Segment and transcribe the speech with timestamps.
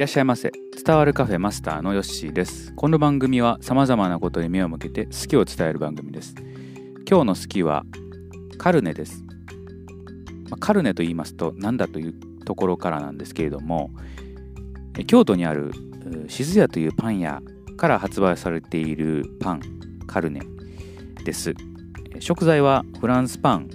[0.00, 0.50] いらっしゃいませ。
[0.82, 2.72] 伝わるカフェマスターのヨッシーです。
[2.74, 6.34] この番組は様々なことに目を向けて好きを伝える番組です。
[7.06, 7.84] 今日の好きは
[8.56, 9.22] カルネです、
[10.48, 12.14] まあ、カルネと言いますと何だという
[12.46, 13.90] ところからなんですけれども
[15.06, 15.70] 京都にある
[16.28, 17.42] 静屋というパン屋
[17.76, 19.60] から発売されているパン
[20.06, 20.40] カルネ
[21.26, 21.52] です。
[22.20, 23.68] 食材はフランスパン、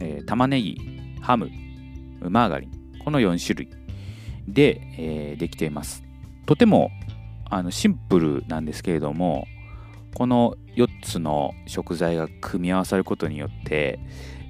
[0.00, 0.76] えー、玉ねぎ
[1.22, 1.48] ハム
[2.28, 2.70] マーガリン
[3.02, 3.81] この4種類。
[4.48, 6.02] で、えー、できています。
[6.46, 6.90] とても
[7.52, 9.46] あのシンプルなんですけれども
[10.14, 14.00] この4つの食材が組み合わさることによって、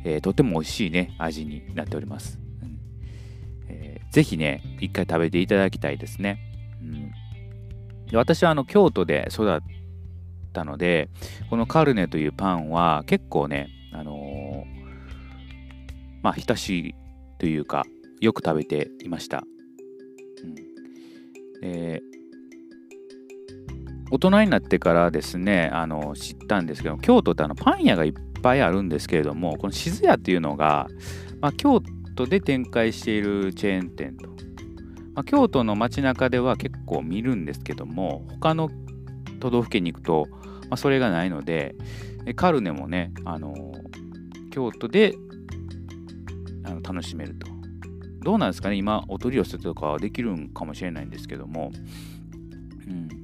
[0.04, 2.78] えー、とても美味しいね味になっております、うん。
[3.68, 6.38] え、ぜひね一回食べていただきたいですね、
[6.80, 7.12] うん、
[8.16, 9.60] 私はあの京都で育っ
[10.52, 11.08] たので
[11.50, 14.64] このカルネというパンは結構ねあのー、
[16.22, 16.94] まあ親しい
[17.38, 17.84] というか
[18.20, 19.42] よく食べていました、
[21.62, 22.12] えー
[24.12, 30.86] 大人になってからですねあの知ったんですけど京都ってあのパン屋がいっぱいあるんですけれどもこの静屋っていうのが、
[31.40, 31.80] まあ、京
[32.14, 34.28] 都で展開しているチェーン店と、
[35.14, 38.68] まあ、京都の街中では結構見るんですけども他の
[39.40, 40.26] 都道府県に行くと、
[40.68, 41.74] まあ、それがないので
[42.36, 43.54] カルネもねあの
[44.50, 45.14] 京都で
[46.64, 47.51] あの楽しめると。
[48.22, 51.72] どうなんですかね今お取り寄せとかできるんかもしれないんですけども
[52.88, 53.22] うん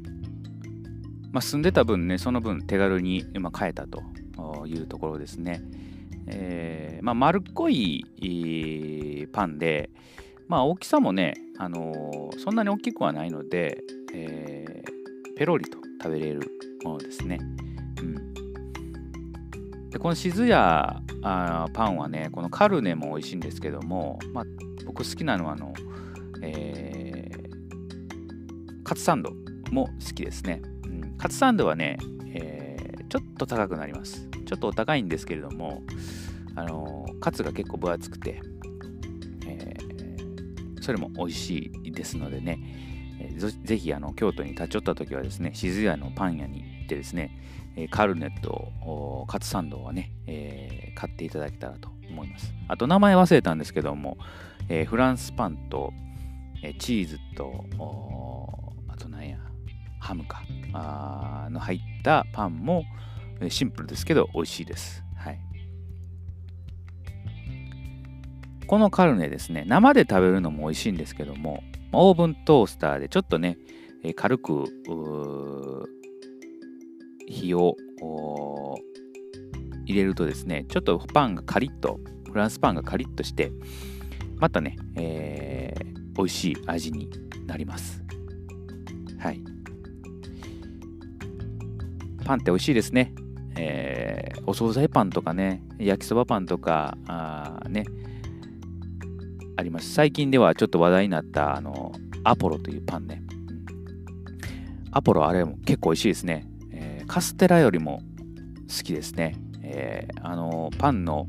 [1.33, 4.03] まあ、住んでた分ね、その分手軽に今買えたと
[4.67, 5.63] いうところですね。
[6.27, 8.05] えー、まあ、丸っこい
[9.33, 9.91] パンで、
[10.47, 13.83] まあ、大きさもね、あのー、そんなに大きくはないので、
[14.15, 16.41] えー、ペロリと食べれる
[16.83, 17.39] ものですね。
[18.01, 24.45] うん、でこの静屋あパンはね、このカルネも美味しいんですけども、まあ、
[24.87, 25.75] 僕好きなのはあの、
[26.43, 29.33] えー、カツサンド
[29.71, 30.63] も好きですね。
[30.85, 31.99] うんカツサンドはね、
[32.33, 34.29] えー、ちょっと高くなります。
[34.47, 35.83] ちょっとお高いんですけれども、
[36.55, 38.41] あの、カツが結構分厚くて、
[39.47, 42.59] えー、それも美味しいですのでね、
[43.65, 47.31] ぜひあの京都に立ち寄った時はですね、静屋のパン屋に行ってですね、
[47.91, 52.53] カルネット、カツサンドはね、え買っていただけたらと思います。
[52.69, 54.19] あと名前忘れたんですけども、
[54.69, 55.93] えフランスパンと、
[56.63, 57.65] えチーズと、
[58.89, 59.39] あと何や、
[60.01, 60.43] ハムか。
[60.73, 62.85] あの入ったパンも
[63.49, 65.05] シンプルですけど美味しいです。
[68.69, 73.57] このカルネですね、生で食べるのも美味しいんですけども、オーブントースターでちょっとね、
[74.15, 74.67] 軽く
[77.27, 77.77] 火を
[79.87, 81.99] 入れるとですね、ちょっとパンがカリッと、
[82.31, 83.53] フランスパンがカリッとして、
[84.37, 87.11] またね、えー、美味しい味に
[87.47, 88.05] なります。
[89.19, 89.43] はい。
[92.23, 93.15] パンって美味しいですね。
[93.57, 97.85] えー、お惣菜パンとかね、焼きそばパンとか、あね、
[99.59, 99.93] あります。
[99.93, 101.93] 最近ではちょっと話題になった、あの、
[102.23, 103.25] アポロというパンね。
[104.93, 106.47] アポロあれも結構美味しいですね。
[106.73, 108.01] えー、カステラよりも
[108.69, 109.35] 好きですね。
[109.65, 111.27] えー、あの、パンの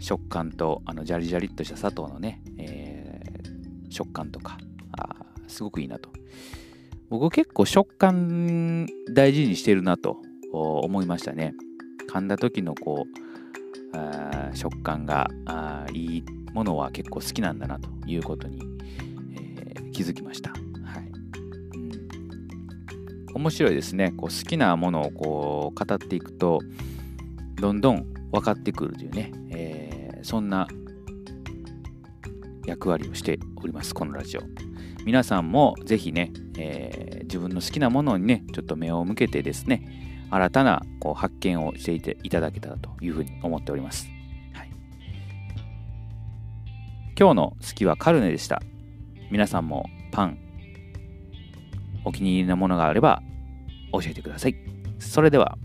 [0.00, 4.58] 食感と、あの、ジャリジャリっとした砂糖のね、えー、食感とか、
[4.98, 6.10] あすごくいいなと。
[7.10, 10.16] 僕結構食感大事にしてるなと
[10.52, 11.54] 思いましたね。
[12.10, 13.06] 噛んだ時のこ
[13.94, 18.62] うあ食感があいいものは結構好きなんだなということに、
[19.34, 20.50] えー、気づきました。
[20.50, 20.56] は
[21.00, 21.12] い
[21.76, 26.60] うん、面白いですねこう好きなものをこう語っていくと
[27.56, 30.66] どんどん分かってくるというね、えー、そんな
[32.66, 34.42] 役割をしておりますこのラジオ。
[35.04, 44.11] 皆さんもぜひね、えー、自分の好きなものにね、ちょっと目を向けてですね、新たなこう発見をしていていただけたらというふうに思っております。
[47.18, 48.62] 今日の好きはカルネでした。
[49.30, 50.38] 皆さんもパン、
[52.04, 53.22] お気に入りのものがあれば
[53.92, 54.56] 教えてください。
[54.98, 55.58] それでは。